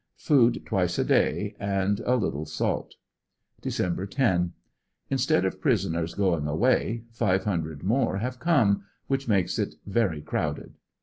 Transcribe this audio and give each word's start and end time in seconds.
Food 0.17 0.63
twice 0.65 0.95
to 0.95 1.03
day 1.03 1.55
and 1.59 1.99
a 2.07 2.15
lit.le 2.15 2.47
salt 2.47 2.95
Dec 3.61 4.09
10.— 4.09 4.53
Instead 5.11 5.45
of 5.45 5.61
prisoners 5.61 6.15
going 6.15 6.47
away 6.47 7.03
five 7.11 7.43
hundred 7.43 7.83
more 7.83 8.17
have 8.17 8.39
come, 8.39 8.83
which 9.05 9.27
makes 9.27 9.59
it 9.59 9.75
very 9.85 10.23
crowded. 10.23 10.73